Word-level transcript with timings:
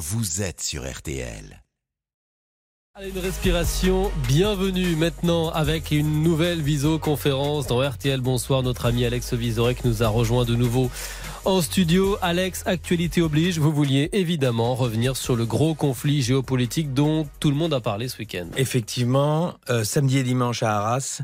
vous 0.00 0.40
êtes 0.40 0.62
sur 0.62 0.90
RTL. 0.90 1.62
Allez, 2.94 3.10
une 3.10 3.18
respiration, 3.18 4.10
bienvenue 4.26 4.96
maintenant 4.96 5.50
avec 5.50 5.90
une 5.90 6.22
nouvelle 6.22 6.62
visioconférence 6.62 7.66
dans 7.66 7.86
RTL. 7.86 8.22
Bonsoir, 8.22 8.62
notre 8.62 8.86
ami 8.86 9.04
Alex 9.04 9.34
Vizorek 9.34 9.84
nous 9.84 10.02
a 10.02 10.08
rejoint 10.08 10.46
de 10.46 10.54
nouveau 10.54 10.90
en 11.44 11.60
studio. 11.60 12.16
Alex, 12.22 12.62
actualité 12.64 13.20
oblige, 13.20 13.58
vous 13.58 13.72
vouliez 13.72 14.08
évidemment 14.12 14.74
revenir 14.74 15.18
sur 15.18 15.36
le 15.36 15.44
gros 15.44 15.74
conflit 15.74 16.22
géopolitique 16.22 16.94
dont 16.94 17.28
tout 17.38 17.50
le 17.50 17.56
monde 17.56 17.74
a 17.74 17.80
parlé 17.80 18.08
ce 18.08 18.16
week-end. 18.18 18.46
Effectivement, 18.56 19.52
euh, 19.68 19.84
samedi 19.84 20.16
et 20.16 20.22
dimanche 20.22 20.62
à 20.62 20.78
Arras 20.78 21.20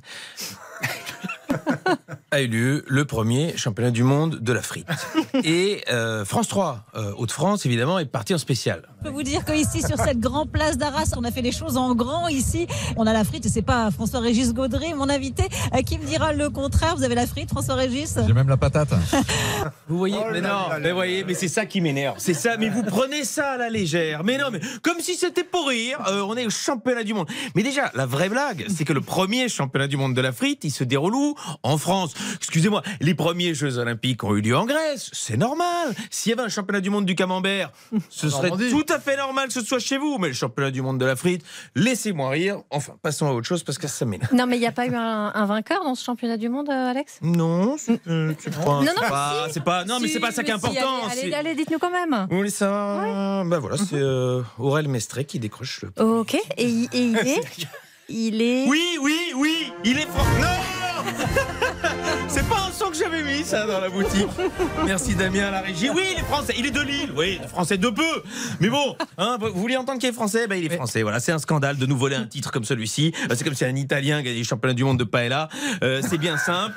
a 2.36 2.42
eu 2.42 2.48
lieu 2.48 2.84
le 2.86 3.04
premier 3.04 3.56
championnat 3.56 3.90
du 3.90 4.02
monde 4.02 4.38
de 4.40 4.52
la 4.52 4.62
frite. 4.62 4.86
Et 5.44 5.82
euh, 5.90 6.24
France 6.24 6.48
3, 6.48 6.84
euh, 6.94 7.12
Hauts-de-France, 7.16 7.64
évidemment, 7.66 7.98
est 7.98 8.04
parti 8.06 8.34
en 8.34 8.38
spécial. 8.38 8.82
Je 8.98 9.08
peux 9.08 9.14
vous 9.14 9.22
dire 9.22 9.44
qu'ici, 9.44 9.80
sur 9.82 9.96
cette 9.98 10.20
grande 10.20 10.50
place 10.50 10.76
d'Arras, 10.76 11.12
on 11.16 11.24
a 11.24 11.30
fait 11.30 11.42
les 11.42 11.52
choses 11.52 11.76
en 11.76 11.94
grand. 11.94 12.28
Ici, 12.28 12.66
on 12.96 13.06
a 13.06 13.12
la 13.12 13.24
frite 13.24 13.46
et 13.46 13.48
c'est 13.48 13.62
pas 13.62 13.90
François-Régis 13.90 14.52
Gaudry, 14.52 14.94
mon 14.94 15.08
invité, 15.08 15.44
euh, 15.74 15.82
qui 15.82 15.98
me 15.98 16.04
dira 16.04 16.32
le 16.32 16.50
contraire. 16.50 16.94
Vous 16.96 17.04
avez 17.04 17.14
la 17.14 17.26
frite, 17.26 17.48
François-Régis 17.50 18.18
J'ai 18.26 18.32
même 18.32 18.48
la 18.48 18.56
patate. 18.56 18.90
Vous 19.88 19.98
voyez 19.98 20.16
Oh 20.18 20.28
Mais 20.32 20.40
non, 20.40 20.48
là 20.48 20.68
là 20.70 20.78
mais 20.80 20.92
voyez, 20.92 21.24
mais 21.24 21.34
c'est 21.34 21.48
ça 21.48 21.66
qui 21.66 21.80
m'énerve. 21.80 22.16
C'est 22.18 22.34
ça, 22.34 22.56
mais 22.58 22.68
vous 22.68 22.82
prenez 22.86 23.24
ça 23.24 23.52
à 23.52 23.56
la 23.56 23.70
légère. 23.70 24.24
Mais 24.24 24.36
non, 24.38 24.46
mais 24.52 24.60
comme 24.82 25.00
si 25.00 25.14
c'était 25.14 25.44
pour 25.44 25.68
rire. 25.68 25.98
euh, 26.08 26.22
on 26.22 26.36
est 26.36 26.46
au 26.46 26.50
championnat 26.50 27.02
du 27.04 27.14
monde. 27.14 27.28
Mais 27.54 27.62
déjà, 27.62 27.90
la 27.94 28.06
vraie 28.06 28.28
blague, 28.28 28.66
c'est 28.74 28.84
que 28.84 28.92
le 28.92 29.00
premier 29.00 29.48
championnat 29.48 29.86
du 29.86 29.96
monde 29.96 30.14
de 30.14 30.20
la 30.20 30.32
frite, 30.32 30.64
il 30.64 30.70
se 30.70 30.84
déroule 30.84 31.14
où? 31.14 31.34
En 31.62 31.78
France. 31.78 32.14
Excusez-moi, 32.36 32.82
les 33.00 33.14
premiers 33.14 33.54
Jeux 33.54 33.78
Olympiques 33.78 34.24
ont 34.24 34.34
eu 34.36 34.40
lieu 34.40 34.56
en 34.56 34.66
Grèce. 34.66 35.10
C'est 35.12 35.36
normal. 35.36 35.94
S'il 36.10 36.30
y 36.30 36.32
avait 36.32 36.42
un 36.42 36.48
championnat 36.48 36.80
du 36.80 36.90
monde 36.90 37.04
du 37.06 37.14
camembert, 37.14 37.70
ce 38.10 38.28
serait 38.28 38.48
Normandie. 38.50 38.70
tout 38.70 38.86
à 38.92 38.98
fait 38.98 39.16
normal 39.16 39.46
que 39.48 39.52
ce 39.52 39.60
soit 39.62 39.78
chez 39.78 39.98
vous. 39.98 40.18
Mais 40.18 40.28
le 40.28 40.34
championnat 40.34 40.70
du 40.70 40.82
monde 40.82 40.98
de 40.98 41.04
la 41.04 41.16
frite, 41.16 41.42
laissez-moi 41.74 42.30
rire. 42.30 42.58
Enfin, 42.70 42.94
passons 43.02 43.26
à 43.26 43.32
autre 43.32 43.46
chose 43.46 43.62
parce 43.62 43.78
que 43.78 43.88
ça 43.88 44.04
m'énerve. 44.04 44.32
Non, 44.34 44.46
mais 44.46 44.56
il 44.56 44.60
n'y 44.60 44.66
a 44.66 44.72
pas 44.72 44.86
eu 44.86 44.94
un, 44.94 45.32
un 45.34 45.46
vainqueur 45.46 45.84
dans 45.84 45.94
ce 45.94 46.04
championnat 46.04 46.36
du 46.36 46.48
monde, 46.48 46.68
euh, 46.70 46.90
Alex? 46.90 47.18
Non, 47.22 47.76
c'est 47.78 48.00
euh, 48.08 48.32
c'est 48.38 48.54
pas, 48.54 48.64
Non, 48.64 48.82
non, 48.82 48.92
pas, 49.08 49.46
c'est 49.50 49.62
pas- 49.64 49.84
non, 49.84 49.98
mais 50.00 50.08
Si, 50.08 50.14
c'est 50.14 50.20
pas 50.20 50.32
ça 50.32 50.42
qui 50.42 50.50
est 50.50 50.54
mais 50.54 50.60
si, 50.60 50.66
important. 50.66 51.06
Allez, 51.10 51.20
allez, 51.20 51.30
c'est- 51.30 51.34
allez, 51.36 51.54
dites-nous 51.54 51.78
quand 51.78 51.90
même. 51.90 52.26
Voulez 52.30 52.50
ça? 52.50 53.42
Ben 53.44 53.58
voilà, 53.58 53.76
c'est 53.76 53.94
euh, 53.96 54.42
Aurel 54.58 54.88
Mestré 54.88 55.24
qui 55.24 55.38
décroche 55.38 55.82
le. 55.82 56.02
Ok, 56.02 56.34
et, 56.34 56.64
il- 56.64 56.88
et 56.92 56.98
il 57.00 57.16
est 57.18 57.40
Il 58.08 58.40
est. 58.42 58.66
Oui, 58.68 58.98
oui, 59.00 59.18
oui, 59.36 59.72
il 59.84 59.98
est 59.98 60.06
fort. 60.06 60.24
C'est 62.28 62.46
pas 62.48 62.66
un 62.68 62.72
son 62.72 62.90
que 62.90 62.96
j'avais 62.96 63.22
mis 63.22 63.44
ça 63.44 63.66
dans 63.66 63.80
la 63.80 63.88
boutique. 63.88 64.26
Merci 64.84 65.14
Damien 65.14 65.46
à 65.46 65.50
la 65.50 65.60
régie. 65.60 65.88
Oui, 65.90 66.02
il 66.12 66.20
est 66.20 66.24
français, 66.24 66.54
il 66.58 66.66
est 66.66 66.70
de 66.70 66.80
Lille. 66.80 67.12
Oui, 67.16 67.40
français 67.48 67.78
de 67.78 67.88
peu. 67.88 68.02
Mais 68.60 68.68
bon, 68.68 68.96
hein, 69.16 69.38
vous 69.40 69.60
voulez 69.60 69.76
entendre 69.76 69.98
qu'il 69.98 70.08
est 70.08 70.12
français? 70.12 70.46
Ben 70.46 70.56
il 70.56 70.70
est 70.70 70.76
français. 70.76 71.02
Voilà, 71.02 71.20
c'est 71.20 71.32
un 71.32 71.38
scandale 71.38 71.76
de 71.78 71.86
nous 71.86 71.96
voler 71.96 72.16
un 72.16 72.26
titre 72.26 72.50
comme 72.52 72.64
celui-ci. 72.64 73.12
Euh, 73.30 73.34
C'est 73.36 73.44
comme 73.44 73.54
si 73.54 73.64
un 73.64 73.74
Italien 73.76 74.22
gagnait 74.22 74.36
les 74.38 74.44
championnats 74.44 74.74
du 74.74 74.84
monde 74.84 74.98
de 74.98 75.04
paella. 75.04 75.48
Euh, 75.82 76.02
c'est 76.06 76.18
bien 76.18 76.36
simple. 76.36 76.74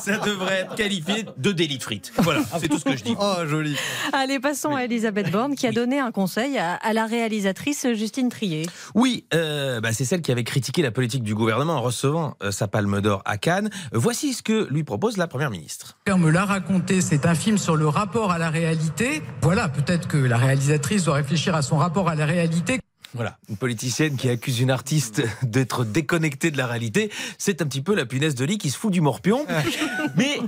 Ça 0.00 0.18
devrait 0.18 0.60
être 0.60 0.74
qualifié 0.74 1.24
de 1.36 1.52
délit 1.52 1.78
de 1.78 1.82
frites. 1.82 2.12
Voilà, 2.18 2.40
c'est 2.60 2.68
tout 2.68 2.78
ce 2.78 2.84
que 2.84 2.96
je 2.96 3.04
dis. 3.04 3.14
Oh, 3.20 3.34
joli. 3.46 3.76
Allez, 4.12 4.40
passons 4.40 4.74
à 4.74 4.84
Elisabeth 4.84 5.30
Borne 5.30 5.54
qui 5.54 5.66
a 5.66 5.72
donné 5.72 6.00
un 6.00 6.10
conseil 6.10 6.58
à, 6.58 6.74
à 6.74 6.92
la 6.92 7.06
réalisatrice 7.06 7.86
Justine 7.94 8.30
Trier. 8.30 8.66
Oui, 8.94 9.24
euh, 9.34 9.80
bah, 9.80 9.92
c'est 9.92 10.04
celle 10.04 10.22
qui 10.22 10.32
avait 10.32 10.44
critiqué 10.44 10.82
la 10.82 10.90
politique 10.90 11.22
du 11.22 11.34
gouvernement 11.34 11.74
en 11.74 11.82
recevant 11.82 12.36
euh, 12.42 12.50
sa 12.50 12.66
palme 12.68 13.00
d'or 13.00 13.22
à 13.24 13.36
Cannes. 13.36 13.57
Voici 13.92 14.34
ce 14.34 14.42
que 14.42 14.68
lui 14.70 14.84
propose 14.84 15.16
la 15.16 15.26
première 15.26 15.50
ministre. 15.50 15.98
On 16.10 16.18
me 16.18 16.30
l'a 16.30 16.44
raconté, 16.44 17.00
c'est 17.00 17.26
un 17.26 17.34
film 17.34 17.58
sur 17.58 17.76
le 17.76 17.88
rapport 17.88 18.30
à 18.30 18.38
la 18.38 18.50
réalité. 18.50 19.22
Voilà, 19.42 19.68
peut-être 19.68 20.08
que 20.08 20.16
la 20.16 20.36
réalisatrice 20.36 21.04
doit 21.04 21.14
réfléchir 21.14 21.54
à 21.54 21.62
son 21.62 21.76
rapport 21.76 22.08
à 22.08 22.14
la 22.14 22.26
réalité. 22.26 22.80
Voilà, 23.14 23.38
une 23.48 23.56
politicienne 23.56 24.16
qui 24.16 24.28
accuse 24.28 24.60
une 24.60 24.70
artiste 24.70 25.22
d'être 25.42 25.84
déconnectée 25.84 26.50
de 26.50 26.58
la 26.58 26.66
réalité, 26.66 27.10
c'est 27.38 27.62
un 27.62 27.66
petit 27.66 27.80
peu 27.80 27.94
la 27.94 28.04
punaise 28.06 28.34
de 28.34 28.44
lit 28.44 28.58
qui 28.58 28.70
se 28.70 28.76
fout 28.78 28.92
du 28.92 29.00
morpion. 29.00 29.46
mais, 30.16 30.38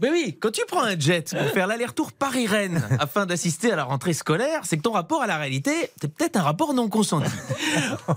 mais 0.00 0.10
oui, 0.10 0.36
quand 0.40 0.50
tu 0.50 0.60
prends 0.68 0.82
un 0.82 0.98
jet 0.98 1.34
pour 1.36 1.48
faire 1.50 1.66
l'aller-retour 1.66 2.12
Paris-Rennes 2.12 2.82
afin 2.98 3.24
d'assister 3.26 3.72
à 3.72 3.76
la 3.76 3.84
rentrée 3.84 4.12
scolaire, 4.12 4.60
c'est 4.64 4.76
que 4.76 4.82
ton 4.82 4.92
rapport 4.92 5.22
à 5.22 5.26
la 5.26 5.38
réalité, 5.38 5.72
c'est 6.00 6.12
peut-être 6.12 6.36
un 6.36 6.42
rapport 6.42 6.74
non 6.74 6.88
consenti. 6.88 7.30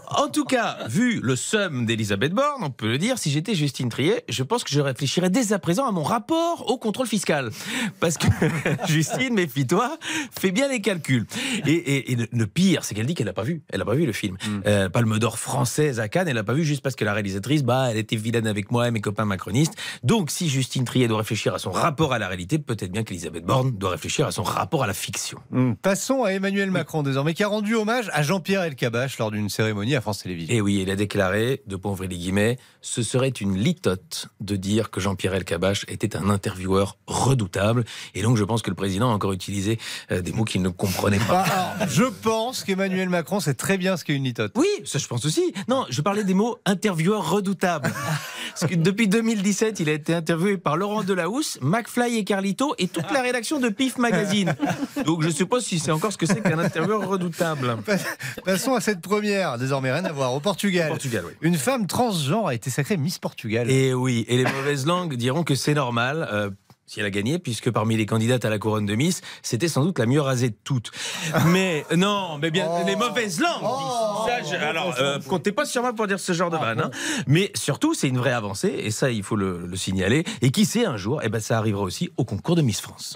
En 0.09 0.27
tout 0.29 0.45
cas, 0.45 0.77
vu 0.89 1.19
le 1.21 1.35
somme 1.35 1.85
d'Elisabeth 1.85 2.33
Borne, 2.33 2.63
on 2.63 2.69
peut 2.69 2.87
le 2.87 2.97
dire, 2.97 3.17
si 3.17 3.31
j'étais 3.31 3.55
Justine 3.55 3.89
Trier, 3.89 4.23
je 4.29 4.43
pense 4.43 4.63
que 4.63 4.69
je 4.71 4.79
réfléchirais 4.81 5.29
dès 5.29 5.53
à 5.53 5.59
présent 5.59 5.87
à 5.87 5.91
mon 5.91 6.03
rapport 6.03 6.69
au 6.69 6.77
contrôle 6.77 7.07
fiscal. 7.07 7.51
Parce 7.99 8.17
que, 8.17 8.27
Justine, 8.87 9.33
méfie-toi, 9.33 9.97
fais 10.39 10.51
bien 10.51 10.67
les 10.67 10.81
calculs. 10.81 11.25
Et, 11.65 11.71
et- 11.71 12.11
et 12.11 12.15
le- 12.15 12.27
le 12.31 12.47
pire, 12.47 12.83
c'est 12.83 12.95
qu'elle 12.95 13.05
dit 13.05 13.13
qu'elle 13.15 13.27
n'a 13.27 13.33
pas 13.33 13.43
vu. 13.43 13.61
Elle 13.69 13.76
n'a 13.79 13.85
pas 13.85 13.95
vu 13.95 14.05
le 14.05 14.13
film. 14.13 14.37
Euh, 14.65 14.89
Palme 14.89 15.19
d'or 15.19 15.39
française 15.39 15.99
à 15.99 16.07
Cannes, 16.07 16.27
elle 16.27 16.35
n'a 16.35 16.43
pas 16.43 16.53
vu 16.53 16.63
juste 16.63 16.81
parce 16.81 16.95
que 16.95 17.05
la 17.05 17.13
réalisatrice, 17.13 17.63
bah, 17.63 17.87
elle 17.91 17.97
était 17.97 18.15
vilaine 18.15 18.47
avec 18.47 18.71
moi 18.71 18.87
et 18.87 18.91
mes 18.91 19.01
copains 19.01 19.25
macronistes. 19.25 19.73
Donc, 20.03 20.31
si 20.31 20.49
Justine 20.49 20.85
Trier 20.85 21.07
doit 21.07 21.19
réfléchir 21.19 21.53
à 21.53 21.59
son 21.59 21.71
rapport 21.71 22.13
à 22.13 22.19
la 22.19 22.27
réalité, 22.27 22.59
peut-être 22.59 22.91
bien 22.91 23.03
qu'Elisabeth 23.03 23.45
Borne 23.45 23.71
doit 23.77 23.91
réfléchir 23.91 24.27
à 24.27 24.31
son 24.31 24.43
rapport 24.43 24.83
à 24.83 24.87
la 24.87 24.93
fiction. 24.93 25.39
Hum, 25.53 25.75
Passons 25.75 26.23
à 26.23 26.29
Emmanuel 26.31 26.71
Macron 26.71 27.03
désormais, 27.03 27.33
qui 27.33 27.43
a 27.43 27.47
rendu 27.47 27.75
hommage 27.75 28.09
à 28.13 28.23
Jean-Pierre 28.23 28.63
Elkabbach 28.63 29.17
lors 29.19 29.31
d'une 29.31 29.49
cérémonie 29.49 29.95
à 29.95 30.01
France 30.01 30.23
Télévisions. 30.23 30.53
Et 30.53 30.61
oui, 30.61 30.79
il 30.81 30.89
a 30.91 30.95
déclaré, 30.95 31.61
de 31.67 31.75
pauvres 31.75 32.05
les 32.05 32.17
guillemets, 32.17 32.57
ce 32.81 33.03
serait 33.03 33.29
une 33.29 33.57
litote 33.57 34.29
de 34.39 34.55
dire 34.55 34.89
que 34.91 34.99
Jean-Pierre 35.01 35.33
Elkabbach 35.33 35.85
était 35.87 36.15
un 36.15 36.29
intervieweur 36.29 36.97
redoutable. 37.07 37.83
Et 38.15 38.21
donc, 38.21 38.37
je 38.37 38.43
pense 38.43 38.61
que 38.61 38.69
le 38.69 38.75
président 38.75 39.11
a 39.11 39.13
encore 39.13 39.33
utilisé 39.33 39.77
euh, 40.11 40.21
des 40.21 40.31
mots 40.31 40.45
qu'il 40.45 40.61
ne 40.61 40.69
comprenait 40.69 41.19
pas. 41.19 41.43
Ah, 41.47 41.73
alors, 41.79 41.89
je 41.89 42.03
pense 42.03 42.63
qu'Emmanuel 42.63 43.09
Macron 43.09 43.39
sait 43.39 43.53
très 43.53 43.66
bien 43.75 43.97
ce 43.97 44.05
qu'est 44.05 44.13
une 44.13 44.23
litote. 44.23 44.53
Oui, 44.55 44.67
ça 44.85 44.99
je 44.99 45.07
pense 45.07 45.25
aussi. 45.25 45.53
Non, 45.67 45.85
je 45.89 46.01
parlais 46.01 46.23
des 46.23 46.33
mots 46.33 46.57
intervieweur 46.65 47.29
redoutable. 47.29 47.91
Parce 48.59 48.71
que 48.71 48.77
depuis 48.77 49.07
2017, 49.07 49.81
il 49.81 49.89
a 49.89 49.93
été 49.93 50.13
interviewé 50.13 50.57
par 50.57 50.77
Laurent 50.77 51.03
Delahousse, 51.03 51.59
McFly 51.61 52.17
et 52.17 52.23
Carlito 52.23 52.73
et 52.77 52.87
toute 52.87 53.11
la 53.11 53.21
rédaction 53.21 53.59
de 53.59 53.69
PIF 53.69 53.97
Magazine. 53.97 54.55
Donc 55.05 55.21
je 55.23 55.29
suppose 55.29 55.65
si 55.65 55.79
c'est 55.79 55.91
encore 55.91 56.13
ce 56.13 56.17
que 56.17 56.25
c'est 56.25 56.41
qu'un 56.41 56.59
intervieweur 56.59 57.07
redoutable. 57.07 57.77
Passons 58.45 58.73
à 58.73 58.81
cette 58.81 59.01
première, 59.01 59.57
désormais 59.57 59.91
rien 59.91 60.05
à 60.05 60.11
voir, 60.11 60.33
au 60.33 60.39
Portugal. 60.39 60.89
Portugal, 60.89 61.23
oui. 61.27 61.33
Une 61.41 61.55
femme 61.55 61.87
transgenre 61.87 62.47
a 62.47 62.55
été 62.55 62.69
sacrée 62.69 62.97
Miss 62.97 63.19
Portugal. 63.19 63.69
Et 63.69 63.93
oui, 63.93 64.25
et 64.27 64.37
les 64.37 64.45
mauvaises 64.45 64.85
langues 64.85 65.15
diront 65.15 65.43
que 65.43 65.55
c'est 65.55 65.73
normal. 65.73 66.27
euh, 66.31 66.49
si 66.87 67.01
elle 67.01 67.05
a 67.05 67.09
gagné, 67.09 67.37
puisque 67.37 67.69
parmi 67.69 67.97
les 67.97 68.05
candidates 68.05 68.45
à 68.45 68.49
la 68.49 68.57
couronne 68.59 68.85
de 68.85 68.95
Miss, 68.95 69.21
c'était 69.43 69.67
sans 69.67 69.83
doute 69.83 69.99
la 69.99 70.05
mieux 70.05 70.21
rasée 70.21 70.49
de 70.51 70.55
toutes. 70.63 70.91
Mais 71.47 71.85
non, 71.95 72.37
mais 72.41 72.49
bien, 72.49 72.65
Oh. 72.69 72.83
les 72.87 72.95
mauvaises 72.95 73.39
langues. 73.41 73.61
Oh. 73.63 74.25
Ça, 74.25 74.41
je- 74.41 74.55
alors, 74.55 74.95
euh, 74.99 75.19
comptez 75.27 75.51
pas 75.51 75.65
sur 75.65 75.81
moi 75.81 75.93
pour 75.93 76.07
dire 76.07 76.19
ce 76.19 76.31
genre 76.33 76.49
de 76.49 76.57
vanne. 76.57 76.79
hein. 76.79 76.91
Mais 77.27 77.51
surtout, 77.55 77.93
c'est 77.93 78.07
une 78.07 78.17
vraie 78.17 78.31
avancée, 78.31 78.73
et 78.79 78.89
ça, 78.91 79.11
il 79.11 79.21
faut 79.21 79.35
le, 79.35 79.67
le 79.67 79.75
signaler. 79.75 80.23
Et 80.41 80.49
qui 80.51 80.63
sait, 80.65 80.85
un 80.85 80.95
jour, 80.97 81.19
eh 81.23 81.29
ben, 81.29 81.39
ça 81.41 81.57
arrivera 81.57 81.83
aussi 81.83 82.09
au 82.17 82.23
concours 82.23 82.55
de 82.55 82.61
Miss 82.61 82.79
France. 82.81 83.15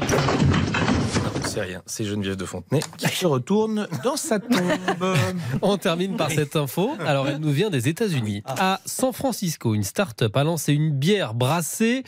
C'est 1.46 1.62
rien, 1.62 1.82
c'est 1.86 2.06
Geneviève 2.06 2.36
de 2.38 2.46
Fontenay 2.46 2.82
qui 2.98 3.08
se 3.10 3.26
retourne 3.26 3.88
dans 4.04 4.16
sa 4.16 4.40
tombe. 4.40 5.16
On 5.62 5.78
termine 5.78 6.16
par 6.16 6.30
cette 6.32 6.56
info. 6.56 6.92
Alors, 7.06 7.28
elle 7.28 7.40
nous 7.40 7.52
vient 7.52 7.70
des 7.70 7.90
États-Unis. 7.90 8.42
À 8.46 8.80
San 8.86 9.12
Francisco, 9.12 9.74
une 9.74 9.84
start-up 9.84 10.36
a 10.38 10.44
lancé 10.44 10.74
une 10.74 10.92
bière 10.92 11.34
brassée 11.34 12.04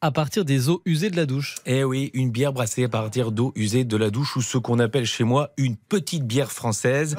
à 0.00 0.10
partir 0.10 0.44
des 0.44 0.68
eaux 0.68 0.82
usées 0.84 1.10
de 1.10 1.16
la 1.16 1.26
douche. 1.26 1.56
Eh 1.66 1.84
oui, 1.84 2.10
une 2.14 2.30
bière 2.30 2.52
brassée 2.52 2.84
à 2.84 2.88
partir 2.88 3.32
d'eau 3.32 3.52
usée 3.56 3.84
de 3.84 3.96
la 3.96 4.10
douche 4.10 4.36
ou 4.36 4.42
ce 4.42 4.58
qu'on 4.58 4.78
appelle 4.78 5.06
chez 5.06 5.24
moi 5.24 5.50
une 5.56 5.76
petite 5.76 6.26
bière 6.26 6.52
française. 6.52 7.16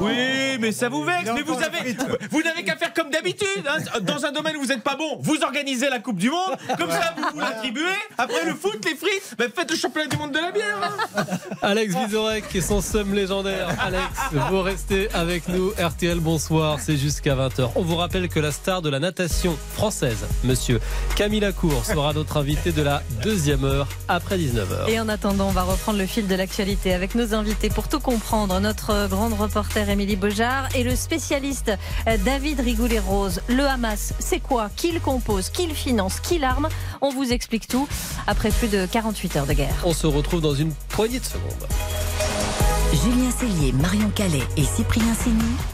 Oui, 0.00 0.58
mais 0.60 0.72
ça 0.72 0.88
vous 0.88 1.04
vexe, 1.04 1.30
mais 1.34 1.42
vous 1.42 1.54
avez, 1.54 1.96
vous 2.30 2.42
n'avez 2.42 2.64
qu'à 2.64 2.76
faire 2.76 2.92
comme 2.92 3.10
d'habitude. 3.10 3.46
hein. 3.68 4.00
Dans 4.02 4.24
un 4.24 4.32
domaine 4.32 4.56
où 4.56 4.60
vous 4.62 4.66
n'êtes 4.66 4.82
pas 4.82 4.96
bon, 4.96 5.18
vous 5.20 5.42
organisez 5.42 5.88
la 5.88 5.98
Coupe 5.98 6.18
du 6.18 6.30
Monde, 6.30 6.56
comme 6.78 6.90
ça 6.90 7.14
vous 7.16 7.24
vous 7.34 7.40
l'attribuez. 7.40 7.82
Après 8.18 8.44
le 8.44 8.54
foot, 8.54 8.78
les 8.84 8.94
frites, 8.94 9.34
ben 9.38 9.50
faites 9.54 9.70
le 9.70 9.76
championnat 9.76 10.08
du 10.08 10.16
monde 10.16 10.32
de 10.32 10.38
la 10.38 10.50
bière. 10.52 10.78
hein. 11.16 11.24
Alex 11.62 11.94
Vizorek 11.96 12.44
et 12.54 12.60
son 12.60 12.80
somme 12.80 13.14
légendaire. 13.14 13.68
Alex, 13.80 14.02
vous 14.50 14.60
restez 14.62 15.08
avec 15.14 15.48
nous. 15.48 15.70
RTL, 15.78 16.18
bonsoir, 16.20 16.78
c'est 16.80 16.96
jusqu'à 16.96 17.34
20h. 17.34 17.70
On 17.76 17.82
vous 17.82 17.96
rappelle 17.96 18.28
que 18.28 18.40
la 18.40 18.52
star 18.52 18.82
de 18.82 18.88
la 18.90 18.98
natation 18.98 19.56
française, 19.74 20.24
monsieur 20.44 20.80
Camille 21.16 21.40
Lacour, 21.40 21.84
sera 21.84 22.12
notre 22.12 22.36
invité 22.36 22.72
de 22.72 22.82
la 22.82 23.02
deuxième 23.22 23.64
heure 23.64 23.88
après 24.08 24.38
19h. 24.38 24.88
Et 24.88 25.00
en 25.00 25.08
attendant, 25.08 25.48
on 25.48 25.52
va 25.52 25.62
reprendre 25.62 25.98
le 25.98 26.06
fil 26.06 26.26
de 26.26 26.34
l'actualité 26.34 26.92
avec 26.94 27.14
nos 27.14 27.34
invités 27.34 27.68
pour 27.68 27.88
tout 27.88 28.00
comprendre. 28.00 28.58
Notre 28.60 29.08
grande 29.08 29.34
reporter 29.34 29.83
Émilie 29.88 30.16
Beujard 30.16 30.68
et 30.74 30.82
le 30.82 30.96
spécialiste 30.96 31.72
euh, 32.06 32.16
David 32.24 32.60
Rigoulet-Rose. 32.60 33.40
Le 33.48 33.64
Hamas, 33.64 34.14
c'est 34.18 34.40
quoi? 34.40 34.70
Qui 34.76 34.92
le 34.92 35.00
compose 35.00 35.50
Qui 35.50 35.66
le 35.66 35.74
finance 35.74 36.20
Qui 36.20 36.38
l'arme 36.38 36.68
On 37.00 37.10
vous 37.10 37.32
explique 37.32 37.68
tout 37.68 37.88
après 38.26 38.50
plus 38.50 38.68
de 38.68 38.86
48 38.86 39.36
heures 39.36 39.46
de 39.46 39.52
guerre. 39.52 39.74
On 39.84 39.92
se 39.92 40.06
retrouve 40.06 40.40
dans 40.40 40.54
une 40.54 40.72
poignée 40.88 41.20
de 41.20 41.24
secondes. 41.24 41.68
Julien 42.92 43.30
Cellier, 43.30 43.72
Marion 43.72 44.10
Calais 44.14 44.42
et 44.56 44.64
Cyprien 44.64 45.14
Sénou 45.14 45.73